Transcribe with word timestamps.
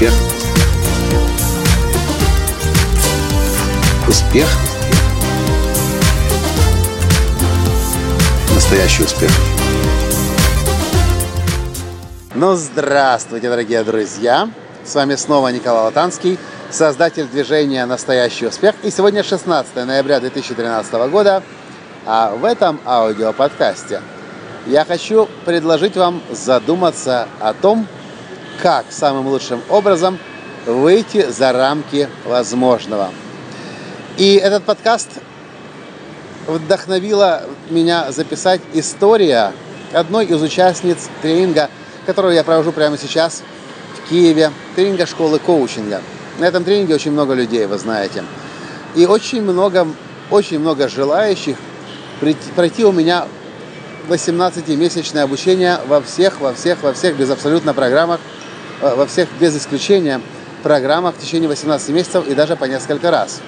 Успех. 0.00 0.14
Успех. 4.08 4.48
Настоящий 8.54 9.02
успех. 9.02 9.30
Ну, 12.34 12.54
здравствуйте, 12.54 13.50
дорогие 13.50 13.84
друзья! 13.84 14.48
С 14.86 14.94
вами 14.94 15.16
снова 15.16 15.48
Николай 15.48 15.84
Латанский, 15.84 16.38
создатель 16.70 17.26
движения 17.26 17.84
«Настоящий 17.84 18.46
успех». 18.46 18.76
И 18.82 18.90
сегодня 18.90 19.22
16 19.22 19.84
ноября 19.84 20.20
2013 20.20 20.94
года, 21.10 21.42
а 22.06 22.34
в 22.34 22.46
этом 22.46 22.80
аудиоподкасте 22.86 24.00
я 24.64 24.86
хочу 24.86 25.28
предложить 25.44 25.98
вам 25.98 26.22
задуматься 26.30 27.28
о 27.38 27.52
том, 27.52 27.86
как 28.62 28.86
самым 28.90 29.26
лучшим 29.26 29.62
образом 29.68 30.18
выйти 30.66 31.30
за 31.30 31.52
рамки 31.52 32.08
возможного. 32.26 33.10
И 34.18 34.34
этот 34.34 34.64
подкаст 34.64 35.08
вдохновила 36.46 37.44
меня 37.70 38.12
записать 38.12 38.60
история 38.74 39.52
одной 39.92 40.26
из 40.26 40.42
участниц 40.42 41.08
тренинга, 41.22 41.70
которую 42.06 42.34
я 42.34 42.44
провожу 42.44 42.72
прямо 42.72 42.98
сейчас 42.98 43.42
в 43.96 44.10
Киеве, 44.10 44.50
тренинга 44.76 45.06
школы 45.06 45.38
коучинга. 45.38 46.02
На 46.38 46.44
этом 46.44 46.64
тренинге 46.64 46.94
очень 46.94 47.12
много 47.12 47.34
людей, 47.34 47.66
вы 47.66 47.78
знаете. 47.78 48.24
И 48.94 49.06
очень 49.06 49.42
много, 49.42 49.86
очень 50.30 50.58
много 50.58 50.88
желающих 50.88 51.56
пройти 52.54 52.84
у 52.84 52.92
меня 52.92 53.26
18-месячное 54.08 55.22
обучение 55.22 55.78
во 55.86 56.00
всех, 56.00 56.40
во 56.40 56.52
всех, 56.52 56.82
во 56.82 56.92
всех, 56.92 57.16
без 57.16 57.30
абсолютно 57.30 57.72
программах 57.72 58.20
во 58.80 59.06
всех 59.06 59.28
без 59.38 59.56
исключения 59.56 60.20
программах 60.62 61.14
в 61.14 61.18
течение 61.18 61.48
18 61.48 61.88
месяцев 61.90 62.26
и 62.26 62.34
даже 62.34 62.56
по 62.56 62.64
несколько 62.64 63.10
раз. 63.10 63.40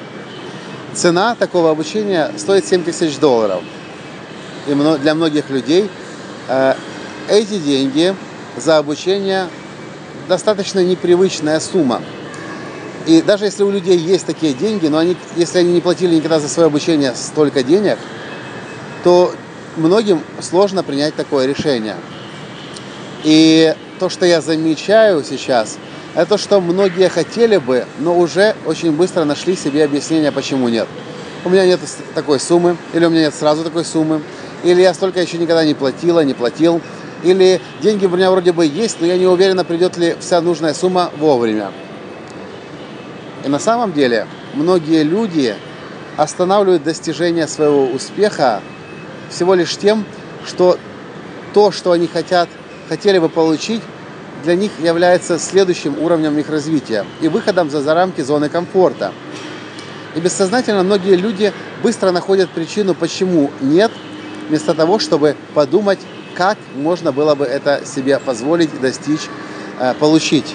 Цена 0.94 1.34
такого 1.34 1.70
обучения 1.70 2.30
стоит 2.36 2.66
7 2.66 2.84
тысяч 2.84 3.18
долларов. 3.18 3.62
И 4.66 4.74
для 4.74 5.14
многих 5.14 5.50
людей 5.50 5.90
э, 6.48 6.74
эти 7.28 7.58
деньги 7.58 8.14
за 8.56 8.78
обучение 8.78 9.48
достаточно 10.28 10.84
непривычная 10.84 11.58
сумма. 11.60 12.02
И 13.06 13.20
даже 13.22 13.46
если 13.46 13.64
у 13.64 13.70
людей 13.70 13.96
есть 13.98 14.26
такие 14.26 14.52
деньги, 14.52 14.86
но 14.86 14.98
они, 14.98 15.16
если 15.36 15.58
они 15.58 15.72
не 15.72 15.80
платили 15.80 16.14
никогда 16.14 16.38
за 16.38 16.48
свое 16.48 16.66
обучение 16.66 17.14
столько 17.14 17.62
денег, 17.62 17.98
то 19.02 19.34
многим 19.76 20.20
сложно 20.40 20.84
принять 20.84 21.16
такое 21.16 21.46
решение. 21.46 21.96
И 23.24 23.74
то, 24.02 24.08
что 24.08 24.26
я 24.26 24.40
замечаю 24.40 25.22
сейчас, 25.22 25.78
это 26.16 26.30
то, 26.30 26.36
что 26.36 26.60
многие 26.60 27.08
хотели 27.08 27.56
бы, 27.58 27.86
но 28.00 28.18
уже 28.18 28.56
очень 28.66 28.90
быстро 28.90 29.22
нашли 29.22 29.54
себе 29.54 29.84
объяснение, 29.84 30.32
почему 30.32 30.68
нет. 30.68 30.88
У 31.44 31.48
меня 31.48 31.64
нет 31.64 31.78
такой 32.12 32.40
суммы, 32.40 32.76
или 32.94 33.04
у 33.04 33.10
меня 33.10 33.20
нет 33.26 33.34
сразу 33.36 33.62
такой 33.62 33.84
суммы, 33.84 34.20
или 34.64 34.82
я 34.82 34.92
столько 34.92 35.20
еще 35.20 35.38
никогда 35.38 35.64
не 35.64 35.74
платила, 35.74 36.18
не 36.24 36.34
платил, 36.34 36.80
или 37.22 37.60
деньги 37.80 38.06
у 38.06 38.08
меня 38.08 38.32
вроде 38.32 38.50
бы 38.50 38.66
есть, 38.66 38.96
но 38.98 39.06
я 39.06 39.16
не 39.16 39.28
уверена, 39.28 39.64
придет 39.64 39.96
ли 39.96 40.16
вся 40.18 40.40
нужная 40.40 40.74
сумма 40.74 41.12
вовремя. 41.18 41.70
И 43.44 43.48
на 43.48 43.60
самом 43.60 43.92
деле 43.92 44.26
многие 44.54 45.04
люди 45.04 45.54
останавливают 46.16 46.82
достижение 46.82 47.46
своего 47.46 47.84
успеха 47.84 48.62
всего 49.30 49.54
лишь 49.54 49.76
тем, 49.76 50.04
что 50.44 50.76
то, 51.54 51.70
что 51.70 51.92
они 51.92 52.08
хотят, 52.08 52.48
хотели 52.88 53.18
бы 53.18 53.28
получить, 53.28 53.82
для 54.42 54.54
них 54.56 54.72
является 54.80 55.38
следующим 55.38 55.98
уровнем 55.98 56.36
их 56.38 56.48
развития 56.48 57.04
и 57.20 57.28
выходом 57.28 57.70
за, 57.70 57.80
за 57.80 57.94
рамки 57.94 58.20
зоны 58.20 58.48
комфорта. 58.48 59.12
И 60.14 60.20
бессознательно 60.20 60.82
многие 60.82 61.16
люди 61.16 61.52
быстро 61.82 62.10
находят 62.10 62.50
причину, 62.50 62.94
почему 62.94 63.50
нет, 63.60 63.90
вместо 64.48 64.74
того, 64.74 64.98
чтобы 64.98 65.36
подумать, 65.54 66.00
как 66.34 66.58
можно 66.74 67.12
было 67.12 67.34
бы 67.34 67.44
это 67.44 67.82
себе 67.86 68.18
позволить, 68.18 68.80
достичь, 68.80 69.28
э, 69.78 69.94
получить. 69.94 70.54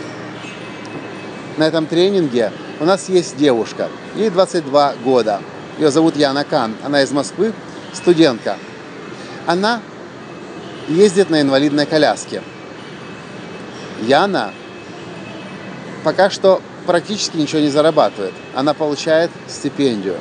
На 1.57 1.67
этом 1.67 1.87
тренинге 1.87 2.51
у 2.79 2.85
нас 2.85 3.09
есть 3.09 3.37
девушка, 3.37 3.89
ей 4.15 4.29
22 4.29 4.93
года. 5.03 5.41
Ее 5.79 5.91
зовут 5.91 6.15
Яна 6.15 6.43
Кан, 6.43 6.75
она 6.83 7.01
из 7.01 7.11
Москвы, 7.11 7.53
студентка. 7.93 8.57
Она 9.45 9.81
ездит 10.87 11.29
на 11.29 11.41
инвалидной 11.41 11.85
коляске. 11.85 12.41
Яна 14.01 14.51
пока 16.03 16.29
что 16.29 16.61
практически 16.85 17.37
ничего 17.37 17.59
не 17.59 17.69
зарабатывает. 17.69 18.33
Она 18.55 18.73
получает 18.73 19.29
стипендию. 19.47 20.17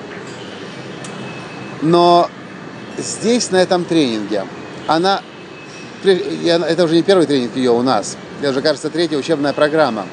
Но 1.82 2.28
здесь, 2.98 3.50
на 3.50 3.56
этом 3.56 3.84
тренинге, 3.84 4.44
она... 4.86 5.22
Это 6.02 6.84
уже 6.84 6.94
не 6.94 7.02
первый 7.02 7.26
тренинг 7.26 7.56
ее 7.56 7.70
у 7.70 7.82
нас. 7.82 8.16
Это 8.40 8.50
уже, 8.50 8.62
кажется, 8.62 8.90
третья 8.90 9.16
учебная 9.16 9.52
программа. 9.52 10.06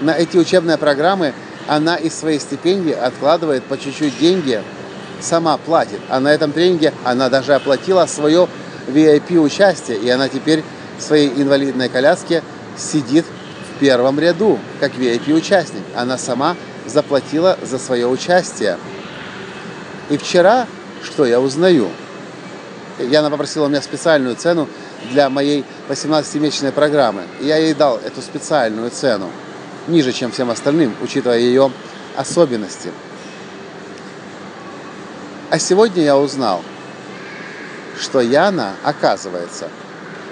На 0.00 0.10
эти 0.10 0.36
учебные 0.36 0.78
программы 0.78 1.32
она 1.68 1.96
из 1.96 2.14
своей 2.14 2.40
стипендии 2.40 2.92
откладывает 2.92 3.64
по 3.64 3.78
чуть-чуть 3.78 4.18
деньги, 4.18 4.62
сама 5.20 5.56
платит. 5.56 6.00
А 6.08 6.20
на 6.20 6.28
этом 6.28 6.52
тренинге 6.52 6.92
она 7.04 7.28
даже 7.28 7.54
оплатила 7.54 8.06
свое 8.06 8.48
VIP 8.86 9.38
участие, 9.38 9.98
и 9.98 10.08
она 10.08 10.28
теперь 10.28 10.62
в 10.98 11.02
своей 11.02 11.28
инвалидной 11.28 11.88
коляске 11.88 12.42
сидит 12.76 13.24
в 13.24 13.80
первом 13.80 14.18
ряду, 14.18 14.58
как 14.80 14.94
VIP-участник. 14.94 15.82
Она 15.94 16.18
сама 16.18 16.56
заплатила 16.86 17.58
за 17.62 17.78
свое 17.78 18.06
участие. 18.06 18.78
И 20.10 20.16
вчера, 20.16 20.66
что 21.02 21.24
я 21.24 21.40
узнаю? 21.40 21.88
Яна 22.98 23.30
попросила 23.30 23.66
у 23.66 23.68
меня 23.68 23.82
специальную 23.82 24.36
цену 24.36 24.68
для 25.10 25.28
моей 25.28 25.64
18-месячной 25.88 26.72
программы. 26.72 27.22
Я 27.40 27.56
ей 27.56 27.74
дал 27.74 27.98
эту 27.98 28.22
специальную 28.22 28.90
цену, 28.90 29.30
ниже, 29.88 30.12
чем 30.12 30.30
всем 30.30 30.50
остальным, 30.50 30.94
учитывая 31.02 31.38
ее 31.38 31.72
особенности. 32.16 32.90
А 35.50 35.58
сегодня 35.58 36.02
я 36.02 36.16
узнал, 36.16 36.62
что 37.98 38.20
Яна, 38.20 38.72
оказывается, 38.82 39.68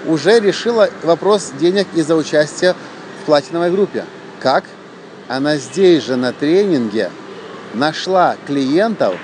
уже 0.05 0.39
решила 0.39 0.89
вопрос 1.03 1.51
денег 1.59 1.87
из-за 1.93 2.15
участия 2.15 2.75
в 3.21 3.25
платиновой 3.25 3.71
группе. 3.71 4.05
Как? 4.39 4.65
Она 5.27 5.57
здесь 5.57 6.03
же 6.03 6.15
на 6.15 6.33
тренинге 6.33 7.09
нашла 7.73 8.35
клиентов, 8.45 9.15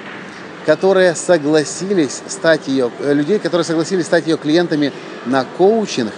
которые 0.65 1.15
согласились 1.15 2.21
стать 2.27 2.67
ее, 2.67 2.91
э, 2.99 3.13
людей, 3.13 3.39
которые 3.39 3.65
согласились 3.65 4.05
стать 4.05 4.27
ее 4.27 4.37
клиентами 4.37 4.93
на 5.25 5.45
коучинг. 5.57 6.11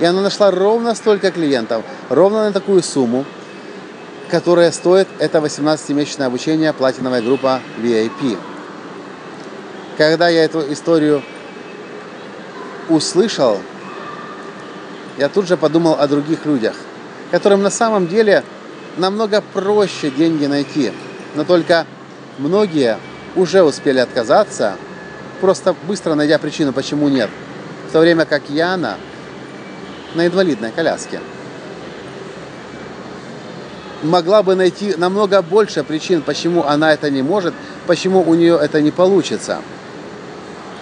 И 0.00 0.04
она 0.04 0.22
нашла 0.22 0.50
ровно 0.50 0.94
столько 0.94 1.30
клиентов, 1.30 1.84
ровно 2.08 2.44
на 2.44 2.52
такую 2.52 2.82
сумму, 2.82 3.26
которая 4.30 4.72
стоит 4.72 5.08
это 5.18 5.38
18-месячное 5.38 6.26
обучение 6.26 6.72
платиновая 6.72 7.20
группа 7.20 7.60
VIP. 7.78 8.38
Когда 9.98 10.28
я 10.28 10.44
эту 10.44 10.72
историю 10.72 11.22
услышал, 12.90 13.58
я 15.18 15.28
тут 15.28 15.46
же 15.46 15.56
подумал 15.56 15.96
о 15.98 16.08
других 16.08 16.44
людях, 16.46 16.74
которым 17.30 17.62
на 17.62 17.70
самом 17.70 18.06
деле 18.06 18.44
намного 18.96 19.40
проще 19.40 20.10
деньги 20.10 20.46
найти. 20.46 20.92
Но 21.34 21.44
только 21.44 21.86
многие 22.38 22.98
уже 23.36 23.62
успели 23.62 23.98
отказаться, 23.98 24.76
просто 25.40 25.74
быстро 25.86 26.14
найдя 26.14 26.38
причину, 26.38 26.72
почему 26.72 27.08
нет. 27.08 27.30
В 27.88 27.92
то 27.92 28.00
время 28.00 28.24
как 28.24 28.50
Яна 28.50 28.96
на 30.14 30.26
инвалидной 30.26 30.72
коляске 30.72 31.20
могла 34.02 34.42
бы 34.42 34.54
найти 34.54 34.94
намного 34.96 35.42
больше 35.42 35.84
причин, 35.84 36.22
почему 36.22 36.64
она 36.64 36.92
это 36.92 37.10
не 37.10 37.22
может, 37.22 37.54
почему 37.86 38.22
у 38.22 38.34
нее 38.34 38.58
это 38.60 38.80
не 38.80 38.90
получится. 38.90 39.58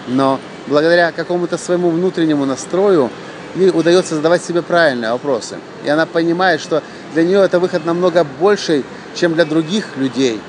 Но 0.07 0.39
благодаря 0.69 1.13
какому-то 1.13 1.59
своему 1.59 1.91
внутреннему 1.91 2.45
настрою 2.45 3.11
ей 3.57 3.71
удается 3.71 4.15
задавать 4.15 4.45
себе 4.45 4.63
правильные 4.63 5.13
вопросы. 5.13 5.59
И 5.85 5.89
она 5.89 6.07
понимает, 6.07 6.61
что 6.61 6.83
для 7.15 7.25
нее 7.25 7.41
это 7.41 7.59
выход 7.59 7.85
намного 7.85 8.25
больший, 8.25 8.85
чем 9.15 9.35
для 9.35 9.45
других 9.45 9.97
людей 9.97 10.41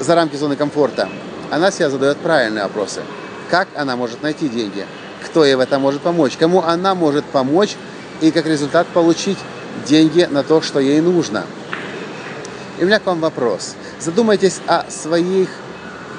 за 0.00 0.14
рамки 0.14 0.36
зоны 0.36 0.56
комфорта. 0.56 1.08
Она 1.50 1.70
себе 1.70 1.88
задает 1.88 2.18
правильные 2.18 2.64
вопросы. 2.64 3.02
Как 3.50 3.68
она 3.74 3.96
может 3.96 4.22
найти 4.22 4.48
деньги? 4.48 4.84
Кто 5.24 5.44
ей 5.44 5.54
в 5.54 5.60
этом 5.60 5.80
может 5.80 6.02
помочь? 6.02 6.36
Кому 6.36 6.62
она 6.62 6.94
может 6.94 7.24
помочь? 7.24 7.76
И 8.20 8.30
как 8.30 8.46
результат 8.46 8.86
получить 8.88 9.38
деньги 9.86 10.28
на 10.30 10.42
то, 10.42 10.60
что 10.60 10.80
ей 10.80 11.00
нужно. 11.00 11.44
И 12.78 12.82
у 12.82 12.86
меня 12.86 12.98
к 12.98 13.06
вам 13.06 13.20
вопрос. 13.20 13.74
Задумайтесь 14.00 14.60
о 14.66 14.84
своих 14.90 15.48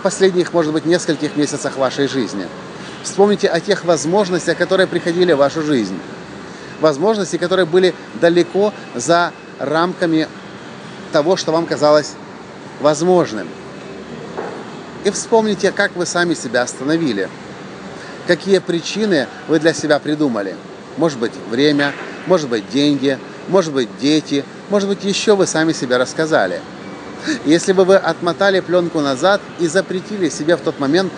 последних, 0.01 0.53
может 0.53 0.73
быть, 0.73 0.85
нескольких 0.85 1.35
месяцах 1.35 1.77
вашей 1.77 2.07
жизни– 2.07 2.47
Вспомните 3.03 3.47
о 3.47 3.59
тех 3.59 3.85
возможностях, 3.85 4.57
которые 4.57 4.87
приходили 4.87 5.33
в 5.33 5.37
вашу 5.37 5.61
жизнь. 5.61 5.97
Возможности, 6.81 7.37
которые 7.37 7.65
были 7.65 7.93
далеко 8.21 8.73
за 8.95 9.31
рамками 9.57 10.27
того, 11.11 11.35
что 11.35 11.51
вам 11.51 11.65
казалось 11.65 12.13
возможным. 12.79 13.47
И 15.03 15.11
вспомните, 15.11 15.71
как 15.71 15.95
вы 15.95 16.05
сами 16.05 16.33
себя 16.33 16.61
остановили. 16.61 17.29
Какие 18.27 18.59
причины 18.59 19.27
вы 19.47 19.59
для 19.59 19.73
себя 19.73 19.99
придумали. 19.99 20.55
Может 20.97 21.19
быть, 21.19 21.31
время, 21.49 21.93
может 22.27 22.49
быть, 22.49 22.69
деньги, 22.69 23.17
может 23.47 23.73
быть, 23.73 23.89
дети, 23.99 24.43
может 24.69 24.89
быть, 24.89 25.03
еще 25.03 25.35
вы 25.35 25.47
сами 25.47 25.73
себе 25.73 25.97
рассказали. 25.97 26.61
Если 27.45 27.73
бы 27.73 27.85
вы 27.85 27.95
отмотали 27.95 28.59
пленку 28.59 28.99
назад 29.01 29.41
и 29.59 29.67
запретили 29.67 30.29
себе 30.29 30.55
в 30.55 30.61
тот 30.61 30.79
момент 30.79 31.11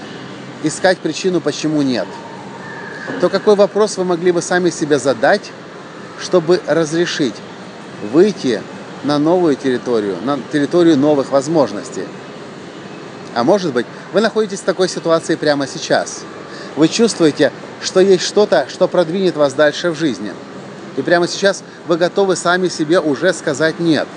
искать 0.63 0.97
причину, 0.99 1.41
почему 1.41 1.81
нет, 1.81 2.07
то 3.19 3.29
какой 3.29 3.55
вопрос 3.55 3.97
вы 3.97 4.05
могли 4.05 4.31
бы 4.31 4.41
сами 4.41 4.69
себе 4.69 4.99
задать, 4.99 5.51
чтобы 6.19 6.61
разрешить 6.67 7.35
выйти 8.11 8.61
на 9.03 9.17
новую 9.17 9.55
территорию, 9.55 10.17
на 10.23 10.39
территорию 10.51 10.97
новых 10.97 11.31
возможностей? 11.31 12.05
А 13.33 13.43
может 13.43 13.73
быть, 13.73 13.85
вы 14.13 14.21
находитесь 14.21 14.59
в 14.59 14.63
такой 14.65 14.89
ситуации 14.89 15.35
прямо 15.35 15.67
сейчас. 15.67 16.23
Вы 16.75 16.87
чувствуете, 16.87 17.51
что 17.81 17.99
есть 17.99 18.23
что-то, 18.23 18.67
что 18.69 18.87
продвинет 18.87 19.35
вас 19.35 19.53
дальше 19.53 19.91
в 19.91 19.95
жизни. 19.97 20.33
И 20.97 21.01
прямо 21.01 21.27
сейчас 21.27 21.63
вы 21.87 21.97
готовы 21.97 22.35
сами 22.35 22.67
себе 22.67 22.99
уже 22.99 23.33
сказать 23.33 23.79
«нет». 23.79 24.07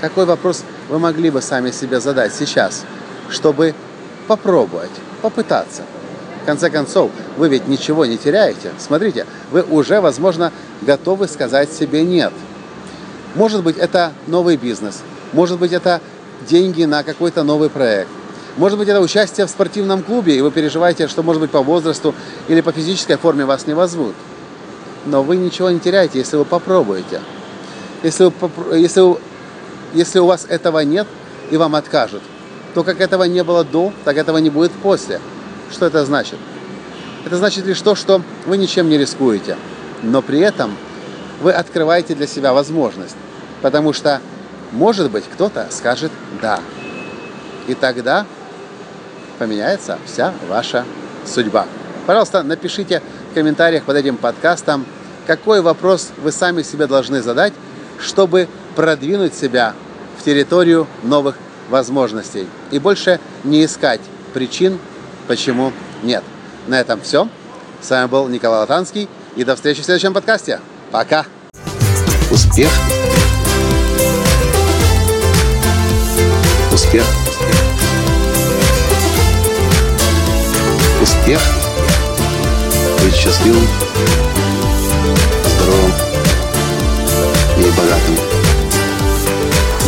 Какой 0.00 0.24
вопрос 0.26 0.62
вы 0.88 0.98
могли 0.98 1.30
бы 1.30 1.42
сами 1.42 1.70
себе 1.70 2.00
задать 2.00 2.34
сейчас, 2.34 2.84
чтобы 3.30 3.74
попробовать, 4.26 4.90
попытаться? 5.22 5.82
В 6.42 6.46
конце 6.46 6.70
концов, 6.70 7.10
вы 7.36 7.48
ведь 7.48 7.66
ничего 7.66 8.06
не 8.06 8.16
теряете. 8.16 8.72
Смотрите, 8.78 9.26
вы 9.50 9.62
уже, 9.62 10.00
возможно, 10.00 10.52
готовы 10.82 11.26
сказать 11.28 11.72
себе 11.72 12.02
«нет». 12.02 12.32
Может 13.34 13.62
быть, 13.62 13.76
это 13.76 14.12
новый 14.26 14.56
бизнес, 14.56 15.02
может 15.32 15.58
быть, 15.58 15.72
это 15.72 16.00
деньги 16.48 16.84
на 16.84 17.02
какой-то 17.02 17.42
новый 17.42 17.68
проект. 17.68 18.08
Может 18.56 18.78
быть, 18.78 18.88
это 18.88 19.00
участие 19.00 19.46
в 19.46 19.50
спортивном 19.50 20.02
клубе, 20.02 20.36
и 20.36 20.40
вы 20.40 20.50
переживаете, 20.50 21.08
что, 21.08 21.22
может 21.22 21.42
быть, 21.42 21.50
по 21.50 21.60
возрасту 21.60 22.14
или 22.48 22.62
по 22.62 22.72
физической 22.72 23.16
форме 23.16 23.44
вас 23.44 23.66
не 23.66 23.74
возьмут. 23.74 24.14
Но 25.04 25.22
вы 25.22 25.36
ничего 25.36 25.70
не 25.70 25.78
теряете, 25.78 26.18
если 26.18 26.36
вы 26.36 26.46
попробуете. 26.46 27.20
Если, 28.02 28.24
вы, 28.24 28.78
если, 28.78 29.02
если 29.92 30.18
у 30.20 30.26
вас 30.26 30.46
этого 30.48 30.80
нет 30.80 31.06
и 31.50 31.56
вам 31.56 31.74
откажут, 31.74 32.22
то 32.76 32.84
как 32.84 33.00
этого 33.00 33.22
не 33.22 33.42
было 33.42 33.64
до, 33.64 33.90
так 34.04 34.18
этого 34.18 34.36
не 34.36 34.50
будет 34.50 34.70
после. 34.70 35.18
Что 35.72 35.86
это 35.86 36.04
значит? 36.04 36.38
Это 37.24 37.38
значит 37.38 37.64
лишь 37.64 37.80
то, 37.80 37.94
что 37.94 38.20
вы 38.44 38.58
ничем 38.58 38.90
не 38.90 38.98
рискуете, 38.98 39.56
но 40.02 40.20
при 40.20 40.40
этом 40.40 40.76
вы 41.40 41.52
открываете 41.52 42.14
для 42.14 42.26
себя 42.26 42.52
возможность, 42.52 43.16
потому 43.62 43.94
что 43.94 44.20
может 44.72 45.10
быть, 45.10 45.24
кто-то 45.24 45.68
скажет 45.70 46.12
«да». 46.42 46.60
И 47.66 47.72
тогда 47.72 48.26
поменяется 49.38 49.98
вся 50.04 50.34
ваша 50.46 50.84
судьба. 51.24 51.64
Пожалуйста, 52.04 52.42
напишите 52.42 53.00
в 53.30 53.34
комментариях 53.34 53.84
под 53.84 53.96
этим 53.96 54.18
подкастом, 54.18 54.84
какой 55.26 55.62
вопрос 55.62 56.10
вы 56.18 56.30
сами 56.30 56.60
себе 56.60 56.86
должны 56.86 57.22
задать, 57.22 57.54
чтобы 57.98 58.48
продвинуть 58.74 59.32
себя 59.34 59.72
в 60.18 60.24
территорию 60.24 60.86
новых 61.04 61.36
возможностей 61.68 62.46
и 62.70 62.78
больше 62.78 63.20
не 63.44 63.64
искать 63.64 64.00
причин, 64.34 64.78
почему 65.28 65.72
нет. 66.02 66.22
На 66.66 66.80
этом 66.80 67.00
все. 67.00 67.28
С 67.80 67.90
вами 67.90 68.06
был 68.06 68.28
Николай 68.28 68.60
Латанский 68.60 69.08
и 69.36 69.44
до 69.44 69.54
встречи 69.54 69.82
в 69.82 69.84
следующем 69.84 70.12
подкасте. 70.12 70.60
Пока! 70.90 71.26
Успех! 72.30 72.70
Успех. 76.72 77.04
Успех. 81.00 81.40
Быть 83.02 83.14
счастливым, 83.14 83.66
здоровым 85.44 85.92
и 87.58 87.70
богатым. 87.70 88.16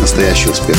Настоящий 0.00 0.48
успех. 0.48 0.76